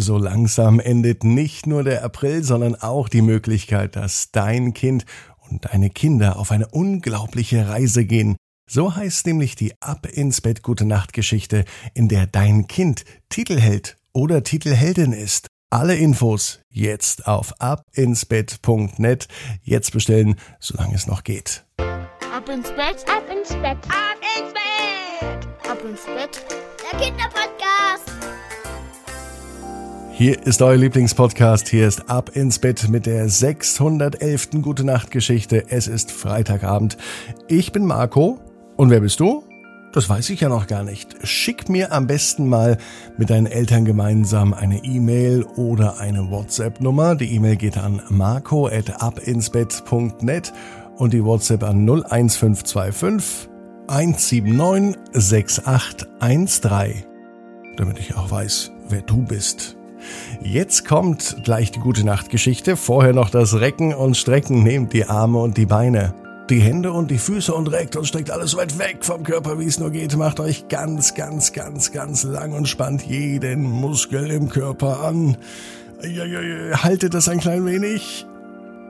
So 0.00 0.16
langsam 0.16 0.80
endet 0.80 1.24
nicht 1.24 1.66
nur 1.66 1.84
der 1.84 2.02
April, 2.02 2.42
sondern 2.42 2.74
auch 2.74 3.10
die 3.10 3.20
Möglichkeit, 3.20 3.96
dass 3.96 4.30
dein 4.32 4.72
Kind 4.72 5.04
und 5.50 5.66
deine 5.66 5.90
Kinder 5.90 6.38
auf 6.38 6.52
eine 6.52 6.68
unglaubliche 6.68 7.68
Reise 7.68 8.06
gehen. 8.06 8.36
So 8.66 8.96
heißt 8.96 9.26
nämlich 9.26 9.56
die 9.56 9.74
Ab 9.82 10.06
ins 10.06 10.40
Bett 10.40 10.62
Gute 10.62 10.86
Nacht 10.86 11.12
Geschichte, 11.12 11.66
in 11.92 12.08
der 12.08 12.26
dein 12.26 12.66
Kind 12.66 13.04
Titelheld 13.28 13.98
oder 14.14 14.42
Titelheldin 14.42 15.12
ist. 15.12 15.48
Alle 15.68 15.96
Infos 15.96 16.60
jetzt 16.70 17.26
auf 17.26 17.52
abinsbett.net. 17.60 19.28
Jetzt 19.62 19.92
bestellen, 19.92 20.36
solange 20.60 20.94
es 20.94 21.06
noch 21.06 21.24
geht. 21.24 21.66
Ab 21.76 22.48
ins 22.48 22.70
Bett, 22.70 23.04
ab 23.06 23.24
ins 23.30 23.50
Bett, 23.50 23.78
ab 23.90 24.16
ins 24.38 24.54
Bett, 24.54 25.70
ab 25.70 25.78
ins 25.84 26.04
Bett. 26.06 26.46
Der 26.90 26.98
Kinderpodcast. 26.98 28.09
Hier 30.20 30.36
ist 30.46 30.60
euer 30.60 30.76
Lieblingspodcast. 30.76 31.70
Hier 31.70 31.88
ist 31.88 32.10
Ab 32.10 32.36
ins 32.36 32.58
Bett 32.58 32.90
mit 32.90 33.06
der 33.06 33.30
611. 33.30 34.50
Gute 34.60 34.84
Nacht 34.84 35.10
Geschichte. 35.10 35.64
Es 35.70 35.86
ist 35.86 36.12
Freitagabend. 36.12 36.98
Ich 37.48 37.72
bin 37.72 37.86
Marco 37.86 38.38
und 38.76 38.90
wer 38.90 39.00
bist 39.00 39.18
du? 39.20 39.44
Das 39.94 40.10
weiß 40.10 40.28
ich 40.28 40.42
ja 40.42 40.50
noch 40.50 40.66
gar 40.66 40.84
nicht. 40.84 41.26
Schick 41.26 41.70
mir 41.70 41.90
am 41.92 42.06
besten 42.06 42.50
mal 42.50 42.76
mit 43.16 43.30
deinen 43.30 43.46
Eltern 43.46 43.86
gemeinsam 43.86 44.52
eine 44.52 44.84
E-Mail 44.84 45.44
oder 45.56 46.00
eine 46.00 46.30
WhatsApp-Nummer. 46.30 47.14
Die 47.14 47.34
E-Mail 47.34 47.56
geht 47.56 47.78
an 47.78 48.02
marco.abinsbett.net 48.10 50.52
und 50.98 51.14
die 51.14 51.24
WhatsApp 51.24 51.62
an 51.62 51.88
01525 51.88 53.48
179 53.86 55.00
6813. 55.14 57.06
Damit 57.78 57.98
ich 57.98 58.14
auch 58.16 58.30
weiß, 58.30 58.70
wer 58.90 59.00
du 59.00 59.22
bist. 59.22 59.78
Jetzt 60.42 60.86
kommt 60.86 61.36
gleich 61.44 61.70
die 61.70 61.80
gute 61.80 62.04
Nachtgeschichte. 62.04 62.76
Vorher 62.76 63.12
noch 63.12 63.30
das 63.30 63.60
Recken 63.60 63.94
und 63.94 64.16
Strecken. 64.16 64.62
Nehmt 64.62 64.92
die 64.92 65.04
Arme 65.06 65.38
und 65.38 65.56
die 65.56 65.66
Beine 65.66 66.14
die 66.50 66.60
Hände 66.60 66.92
und 66.92 67.12
die 67.12 67.18
Füße 67.18 67.54
und 67.54 67.68
reckt 67.68 67.94
und 67.94 68.06
streckt 68.06 68.32
alles 68.32 68.50
so 68.50 68.58
weit 68.58 68.76
weg 68.78 68.98
vom 69.02 69.22
Körper, 69.22 69.60
wie 69.60 69.66
es 69.66 69.78
nur 69.78 69.90
geht. 69.90 70.16
Macht 70.16 70.40
euch 70.40 70.66
ganz, 70.66 71.14
ganz, 71.14 71.52
ganz, 71.52 71.92
ganz 71.92 72.24
lang 72.24 72.52
und 72.52 72.68
spannt 72.68 73.06
jeden 73.06 73.62
Muskel 73.62 74.30
im 74.32 74.48
Körper 74.48 75.04
an. 75.04 75.36
Haltet 76.72 77.14
das 77.14 77.28
ein 77.28 77.38
klein 77.38 77.64
wenig. 77.66 78.26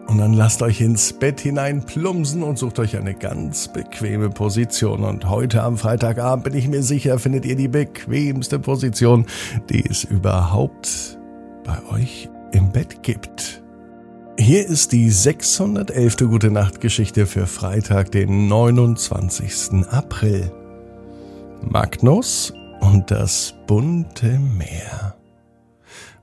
Und 0.06 0.18
dann 0.18 0.32
lasst 0.32 0.62
euch 0.62 0.80
ins 0.80 1.12
Bett 1.12 1.40
hinein 1.40 1.84
plumsen 1.84 2.42
und 2.42 2.58
sucht 2.58 2.78
euch 2.78 2.96
eine 2.96 3.14
ganz 3.14 3.68
bequeme 3.68 4.30
Position. 4.30 5.04
Und 5.04 5.28
heute 5.28 5.62
am 5.62 5.76
Freitagabend 5.76 6.44
bin 6.44 6.54
ich 6.54 6.66
mir 6.66 6.82
sicher, 6.82 7.18
findet 7.18 7.44
ihr 7.44 7.56
die 7.56 7.68
bequemste 7.68 8.58
Position, 8.58 9.26
die 9.68 9.84
es 9.88 10.02
überhaupt 10.02 11.09
bei 11.70 11.94
euch 11.94 12.28
im 12.50 12.72
Bett 12.72 13.04
gibt. 13.04 13.62
Hier 14.36 14.66
ist 14.66 14.90
die 14.90 15.08
611. 15.08 16.16
Gute 16.16 16.50
Nacht 16.50 16.80
Geschichte 16.80 17.26
für 17.26 17.46
Freitag, 17.46 18.10
den 18.10 18.48
29. 18.48 19.86
April. 19.88 20.50
Magnus 21.62 22.52
und 22.80 23.12
das 23.12 23.54
bunte 23.68 24.40
Meer. 24.40 25.14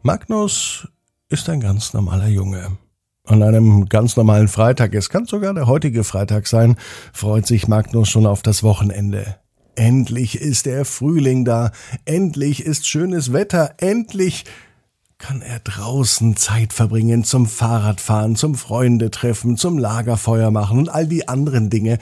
Magnus 0.01 0.89
ist 1.29 1.47
ein 1.47 1.61
ganz 1.61 1.93
normaler 1.93 2.27
Junge. 2.27 2.77
An 3.23 3.41
einem 3.41 3.85
ganz 3.85 4.17
normalen 4.17 4.49
Freitag, 4.49 4.95
es 4.95 5.09
kann 5.09 5.27
sogar 5.27 5.53
der 5.53 5.67
heutige 5.67 6.03
Freitag 6.03 6.47
sein, 6.47 6.75
freut 7.13 7.47
sich 7.47 7.69
Magnus 7.69 8.09
schon 8.09 8.25
auf 8.25 8.41
das 8.41 8.63
Wochenende. 8.63 9.37
Endlich 9.75 10.41
ist 10.41 10.65
der 10.65 10.83
Frühling 10.83 11.45
da, 11.45 11.71
endlich 12.03 12.65
ist 12.65 12.87
schönes 12.87 13.31
Wetter, 13.31 13.75
endlich 13.77 14.43
kann 15.17 15.41
er 15.41 15.59
draußen 15.59 16.35
Zeit 16.35 16.73
verbringen 16.73 17.23
zum 17.23 17.47
Fahrradfahren, 17.47 18.35
zum 18.35 18.55
Freundetreffen, 18.55 19.57
zum 19.57 19.77
Lagerfeuer 19.77 20.51
machen 20.51 20.77
und 20.77 20.89
all 20.89 21.07
die 21.07 21.27
anderen 21.27 21.69
Dinge, 21.69 21.97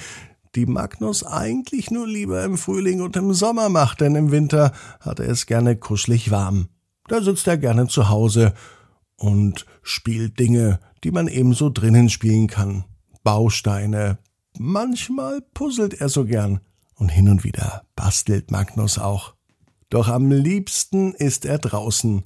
die 0.55 0.65
Magnus 0.65 1.23
eigentlich 1.23 1.91
nur 1.91 2.07
lieber 2.07 2.43
im 2.43 2.57
Frühling 2.57 3.01
und 3.01 3.15
im 3.15 3.33
Sommer 3.33 3.69
macht, 3.69 4.01
denn 4.01 4.15
im 4.15 4.31
Winter 4.31 4.71
hat 4.99 5.19
er 5.19 5.29
es 5.29 5.45
gerne 5.45 5.75
kuschelig 5.75 6.31
warm. 6.31 6.69
Da 7.07 7.21
sitzt 7.21 7.47
er 7.47 7.57
gerne 7.57 7.87
zu 7.87 8.09
Hause 8.09 8.53
und 9.17 9.65
spielt 9.81 10.39
Dinge, 10.39 10.79
die 11.03 11.11
man 11.11 11.27
ebenso 11.27 11.69
drinnen 11.69 12.09
spielen 12.09 12.47
kann. 12.47 12.85
Bausteine. 13.23 14.17
Manchmal 14.57 15.41
puzzelt 15.53 15.93
er 15.95 16.09
so 16.09 16.25
gern. 16.25 16.61
Und 16.97 17.09
hin 17.09 17.27
und 17.27 17.43
wieder 17.43 17.83
bastelt 17.95 18.51
Magnus 18.51 18.97
auch. 18.97 19.33
Doch 19.89 20.07
am 20.07 20.31
liebsten 20.31 21.13
ist 21.13 21.45
er 21.45 21.57
draußen. 21.57 22.23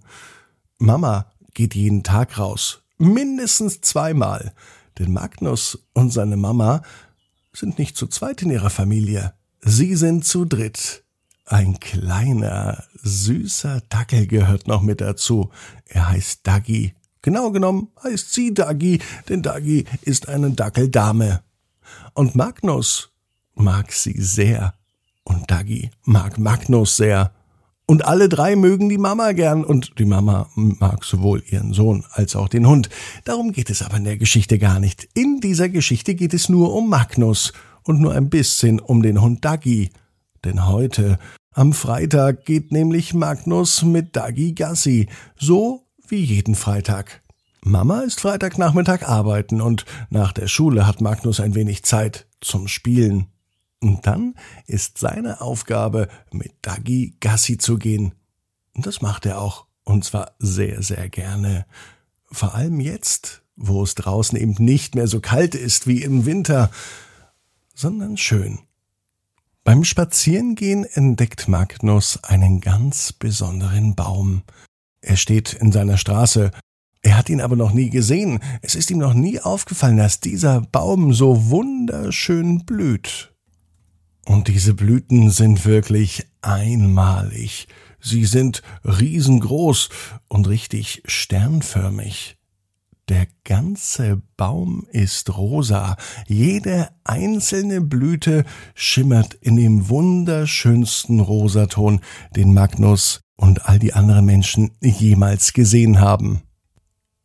Mama 0.80 1.26
geht 1.54 1.76
jeden 1.76 2.04
Tag 2.04 2.40
raus. 2.40 2.82
Mindestens 2.98 3.82
zweimal. 3.82 4.54
Denn 4.98 5.12
Magnus 5.12 5.78
und 5.94 6.12
seine 6.12 6.38
Mama 6.38 6.82
sind 7.54 7.78
nicht 7.78 7.98
zu 7.98 8.08
zweit 8.08 8.42
in 8.42 8.50
ihrer 8.50 8.70
Familie. 8.70 9.34
Sie 9.62 9.96
sind 9.96 10.26
zu 10.26 10.46
dritt. 10.46 11.04
Ein 11.46 11.80
kleiner, 11.80 12.84
süßer 13.02 13.82
Dackel 13.90 14.28
gehört 14.28 14.68
noch 14.68 14.82
mit 14.82 15.02
dazu. 15.02 15.50
Er 15.86 16.10
heißt 16.10 16.48
Dagi. 16.48 16.94
Genau 17.22 17.52
genommen 17.52 17.90
heißt 18.02 18.32
sie 18.34 18.54
Dagi, 18.54 19.02
denn 19.28 19.42
Dagi 19.42 19.86
ist 20.04 20.30
eine 20.30 20.52
Dackeldame. 20.52 21.44
Und 22.14 22.36
Magnus 22.36 23.12
mag 23.56 23.92
sie 23.92 24.16
sehr. 24.22 24.76
Und 25.24 25.52
Dagi 25.52 25.92
mag 26.06 26.38
Magnus 26.38 26.96
sehr. 26.96 27.34
Und 27.90 28.06
alle 28.06 28.30
drei 28.30 28.56
mögen 28.56 28.88
die 28.88 29.00
Mama 29.00 29.32
gern 29.32 29.64
und 29.64 29.98
die 29.98 30.06
Mama 30.06 30.48
mag 30.54 31.04
sowohl 31.04 31.42
ihren 31.50 31.74
Sohn 31.74 32.06
als 32.12 32.36
auch 32.36 32.48
den 32.48 32.68
Hund. 32.68 32.88
Darum 33.26 33.52
geht 33.52 33.72
es 33.72 33.82
aber 33.82 33.98
in 33.98 34.04
der 34.04 34.18
Geschichte 34.18 34.60
gar 34.60 34.80
nicht. 34.80 35.10
In 35.16 35.40
dieser 35.40 35.70
Geschichte 35.70 36.14
geht 36.14 36.36
es 36.36 36.50
nur 36.50 36.76
um 36.76 36.88
Magnus 36.88 37.52
und 37.82 38.00
nur 38.00 38.14
ein 38.14 38.30
bisschen 38.30 38.80
um 38.80 39.02
den 39.02 39.20
Hund 39.24 39.44
Dagi. 39.44 39.90
Denn 40.46 40.68
heute, 40.68 41.18
am 41.52 41.74
Freitag, 41.74 42.46
geht 42.46 42.72
nämlich 42.72 43.16
Magnus 43.16 43.82
mit 43.82 44.16
Dagi 44.16 44.54
Gassi, 44.54 45.10
so 45.36 45.88
wie 46.08 46.24
jeden 46.24 46.54
Freitag. 46.54 47.24
Mama 47.64 48.02
ist 48.02 48.22
Freitagnachmittag 48.22 49.02
arbeiten 49.02 49.62
und 49.62 49.86
nach 50.12 50.32
der 50.32 50.48
Schule 50.48 50.86
hat 50.86 51.02
Magnus 51.02 51.40
ein 51.40 51.56
wenig 51.56 51.82
Zeit 51.82 52.28
zum 52.40 52.68
Spielen. 52.68 53.30
Und 53.82 54.06
dann 54.06 54.36
ist 54.66 54.98
seine 54.98 55.42
Aufgabe, 55.42 56.10
mit 56.32 56.54
Dagi 56.62 57.16
Gassi 57.20 57.58
zu 57.58 57.78
gehen. 57.78 58.14
Und 58.74 58.86
das 58.86 59.02
macht 59.02 59.26
er 59.26 59.42
auch. 59.42 59.66
Und 59.84 60.04
zwar 60.04 60.34
sehr, 60.40 60.84
sehr 60.84 61.10
gerne. 61.10 61.66
Vor 62.32 62.56
allem 62.56 62.80
jetzt, 62.80 63.42
wo 63.56 63.84
es 63.84 63.96
draußen 63.96 64.38
eben 64.38 64.56
nicht 64.64 64.96
mehr 64.96 65.08
so 65.08 65.20
kalt 65.20 65.56
ist 65.56 65.88
wie 65.88 66.04
im 66.04 66.26
Winter, 66.26 66.70
sondern 67.74 68.18
schön. 68.18 68.60
Beim 69.64 69.84
Spazierengehen 69.84 70.84
entdeckt 70.84 71.48
Magnus 71.48 72.24
einen 72.24 72.62
ganz 72.62 73.14
besonderen 73.14 73.96
Baum. 73.96 74.44
Er 75.02 75.16
steht 75.16 75.54
in 75.54 75.72
seiner 75.72 75.98
Straße. 75.98 76.52
Er 77.02 77.18
hat 77.18 77.30
ihn 77.30 77.42
aber 77.42 77.56
noch 77.56 77.72
nie 77.72 77.90
gesehen. 77.90 78.40
Es 78.62 78.76
ist 78.76 78.92
ihm 78.92 78.98
noch 78.98 79.14
nie 79.14 79.40
aufgefallen, 79.40 79.98
dass 79.98 80.20
dieser 80.20 80.62
Baum 80.62 81.14
so 81.14 81.50
wunderschön 81.50 82.66
blüht. 82.66 83.34
Und 84.30 84.48
diese 84.48 84.76
Blüten 84.76 85.32
sind 85.32 85.66
wirklich 85.66 86.28
einmalig. 86.44 87.68
Sie 88.00 88.26
sind 88.26 88.62
riesengroß 88.86 89.90
und 90.28 90.48
richtig 90.48 91.02
sternförmig. 91.06 92.38
Der 93.10 93.26
ganze 93.44 94.22
Baum 94.38 94.86
ist 94.92 95.36
rosa, 95.36 95.98
jede 96.28 96.90
einzelne 97.04 97.82
Blüte 97.82 98.46
schimmert 98.76 99.34
in 99.34 99.56
dem 99.56 99.90
wunderschönsten 99.90 101.22
Rosaton, 101.22 102.00
den 102.36 102.54
Magnus 102.54 103.22
und 103.36 103.66
all 103.66 103.80
die 103.80 103.94
anderen 103.94 104.26
Menschen 104.26 104.70
jemals 104.80 105.54
gesehen 105.54 106.00
haben. 106.00 106.44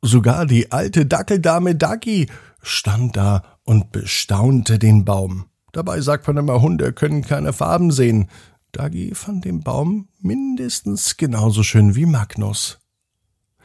Sogar 0.00 0.46
die 0.46 0.72
alte 0.72 1.04
Dackeldame 1.04 1.74
Dagi 1.74 2.28
stand 2.62 3.18
da 3.18 3.58
und 3.64 3.92
bestaunte 3.92 4.78
den 4.78 5.04
Baum. 5.04 5.44
Dabei 5.74 6.00
sagt 6.00 6.28
man 6.28 6.36
immer, 6.36 6.62
Hunde 6.62 6.92
können 6.92 7.22
keine 7.22 7.52
Farben 7.52 7.90
sehen. 7.90 8.30
Dagi 8.70 9.12
fand 9.12 9.44
den 9.44 9.60
Baum 9.60 10.08
mindestens 10.20 11.16
genauso 11.16 11.64
schön 11.64 11.96
wie 11.96 12.06
Magnus. 12.06 12.78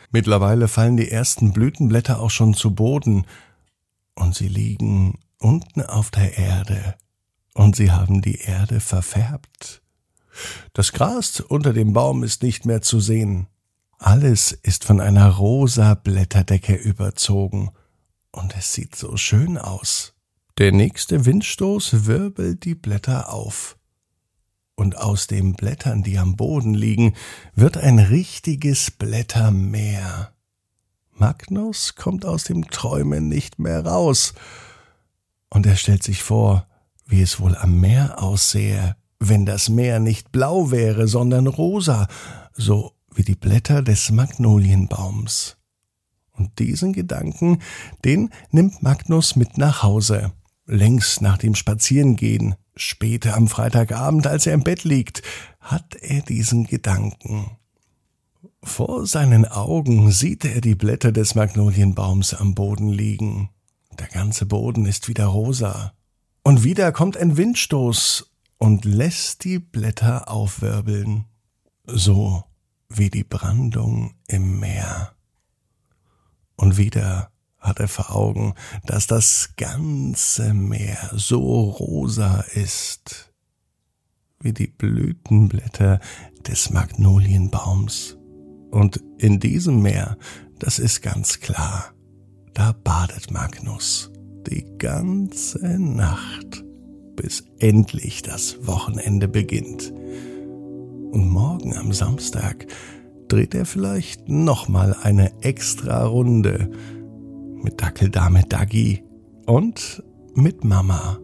Mittlerweile 0.09 0.67
fallen 0.67 0.97
die 0.97 1.11
ersten 1.11 1.53
Blütenblätter 1.53 2.19
auch 2.19 2.31
schon 2.31 2.55
zu 2.55 2.73
Boden, 2.73 3.27
und 4.15 4.33
sie 4.33 4.47
liegen 4.47 5.19
unten 5.37 5.83
auf 5.83 6.09
der 6.09 6.35
Erde, 6.35 6.95
und 7.53 7.75
sie 7.75 7.91
haben 7.91 8.23
die 8.23 8.41
Erde 8.41 8.79
verfärbt. 8.79 9.83
Das 10.73 10.93
Gras 10.93 11.41
unter 11.41 11.73
dem 11.73 11.93
Baum 11.93 12.23
ist 12.23 12.41
nicht 12.41 12.65
mehr 12.65 12.81
zu 12.81 12.99
sehen. 12.99 13.45
Alles 13.99 14.51
ist 14.51 14.83
von 14.83 14.99
einer 14.99 15.29
rosa 15.29 15.93
Blätterdecke 15.93 16.73
überzogen, 16.73 17.69
und 18.31 18.57
es 18.57 18.73
sieht 18.73 18.95
so 18.95 19.15
schön 19.15 19.59
aus. 19.59 20.15
Der 20.59 20.73
nächste 20.73 21.25
Windstoß 21.25 22.05
wirbelt 22.05 22.65
die 22.65 22.75
Blätter 22.75 23.31
auf. 23.31 23.77
und 24.75 24.97
aus 24.97 25.27
den 25.27 25.53
Blättern, 25.53 26.03
die 26.03 26.17
am 26.17 26.35
Boden 26.35 26.73
liegen, 26.73 27.13
wird 27.53 27.77
ein 27.77 27.99
richtiges 27.99 28.91
Blättermeer. 28.91 30.33
Magnus 31.13 31.95
kommt 31.95 32.25
aus 32.25 32.45
dem 32.45 32.69
Träumen 32.69 33.27
nicht 33.27 33.59
mehr 33.59 33.85
raus, 33.85 34.33
und 35.49 35.65
er 35.65 35.75
stellt 35.77 36.03
sich 36.03 36.23
vor, 36.23 36.67
wie 37.05 37.21
es 37.21 37.39
wohl 37.39 37.55
am 37.57 37.79
Meer 37.79 38.21
aussähe, 38.21 38.95
wenn 39.19 39.45
das 39.45 39.67
Meer 39.67 39.99
nicht 39.99 40.31
blau 40.31 40.71
wäre, 40.71 41.07
sondern 41.07 41.47
rosa, 41.47 42.07
so 42.53 42.93
wie 43.13 43.23
die 43.23 43.35
Blätter 43.35 43.81
des 43.81 44.11
Magnolienbaums. 44.11 45.57
Und 46.31 46.59
diesen 46.59 46.93
Gedanken, 46.93 47.61
den 48.05 48.29
nimmt 48.51 48.81
Magnus 48.81 49.35
mit 49.35 49.57
nach 49.57 49.83
Hause, 49.83 50.31
längs 50.69 51.19
nach 51.19 51.37
dem 51.37 51.55
Spazierengehen, 51.55 52.55
später 52.75 53.35
am 53.35 53.47
Freitagabend, 53.47 54.27
als 54.27 54.45
er 54.45 54.53
im 54.53 54.63
Bett 54.63 54.83
liegt, 54.83 55.23
hat 55.59 55.95
er 55.95 56.21
diesen 56.21 56.65
Gedanken. 56.65 57.57
Vor 58.63 59.05
seinen 59.05 59.45
Augen 59.45 60.11
sieht 60.11 60.45
er 60.45 60.61
die 60.61 60.75
Blätter 60.75 61.11
des 61.11 61.35
Magnolienbaums 61.35 62.33
am 62.33 62.55
Boden 62.55 62.89
liegen. 62.89 63.49
Der 63.97 64.07
ganze 64.07 64.45
Boden 64.45 64.85
ist 64.85 65.07
wieder 65.07 65.25
rosa. 65.25 65.93
Und 66.43 66.63
wieder 66.63 66.91
kommt 66.91 67.17
ein 67.17 67.35
Windstoß 67.35 68.31
und 68.57 68.85
lässt 68.85 69.43
die 69.43 69.59
Blätter 69.59 70.29
aufwirbeln. 70.29 71.25
So 71.85 72.43
wie 72.89 73.09
die 73.09 73.23
Brandung 73.23 74.13
im 74.27 74.59
Meer. 74.59 75.13
Und 76.55 76.77
wieder 76.77 77.31
hat 77.59 77.79
er 77.79 77.87
vor 77.87 78.15
Augen, 78.15 78.53
dass 78.85 79.07
das 79.07 79.53
ganze 79.57 80.53
Meer 80.53 81.11
so 81.13 81.69
rosa 81.69 82.41
ist, 82.53 83.33
wie 84.39 84.53
die 84.53 84.67
Blütenblätter 84.67 85.99
des 86.47 86.69
Magnolienbaums. 86.69 88.17
Und 88.71 89.03
in 89.17 89.39
diesem 89.39 89.81
Meer, 89.81 90.17
das 90.59 90.79
ist 90.79 91.01
ganz 91.01 91.39
klar, 91.39 91.93
da 92.53 92.71
badet 92.71 93.31
Magnus 93.31 94.11
die 94.47 94.65
ganze 94.77 95.79
Nacht, 95.79 96.63
bis 97.15 97.43
endlich 97.59 98.21
das 98.21 98.65
Wochenende 98.65 99.27
beginnt. 99.27 99.91
Und 99.91 101.27
morgen 101.27 101.75
am 101.75 101.91
Samstag 101.91 102.67
dreht 103.27 103.53
er 103.53 103.65
vielleicht 103.65 104.29
nochmal 104.29 104.95
eine 105.01 105.31
extra 105.41 106.05
Runde 106.05 106.71
mit 107.63 107.81
Dackeldame 107.81 108.43
Daggy 108.43 109.03
und 109.45 110.03
mit 110.33 110.63
Mama. 110.63 111.17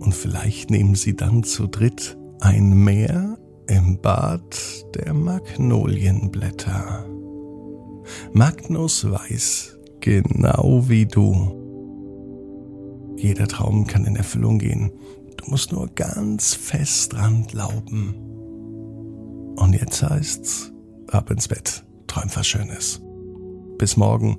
Und 0.00 0.14
vielleicht 0.14 0.70
nehmen 0.70 0.94
sie 0.94 1.16
dann 1.16 1.42
zu 1.44 1.66
dritt 1.66 2.16
ein 2.40 2.84
Meer 2.84 3.38
im 3.68 4.00
Bad 4.00 4.56
der 4.94 5.14
Magnolienblätter. 5.14 7.06
Magnus 8.32 9.08
weiß, 9.08 9.78
genau 10.00 10.84
wie 10.88 11.06
du. 11.06 11.58
Jeder 13.16 13.46
Traum 13.46 13.86
kann 13.86 14.04
in 14.04 14.16
Erfüllung 14.16 14.58
gehen. 14.58 14.90
Du 15.36 15.50
musst 15.50 15.70
nur 15.72 15.88
ganz 15.94 16.54
fest 16.54 17.12
dran 17.12 17.46
glauben. 17.46 18.14
Und 19.56 19.74
jetzt 19.74 20.02
heißt's, 20.02 20.72
ab 21.08 21.30
ins 21.30 21.46
Bett, 21.46 21.84
träum 22.08 22.28
was 22.34 22.46
Schönes. 22.46 23.00
Bis 23.78 23.96
morgen, 23.96 24.38